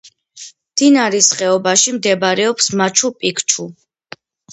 მდინარის 0.69 1.27
ხეობაში 1.41 1.93
მდებარეობს 1.97 2.71
მაჩუ-პიქჩუ. 2.81 3.67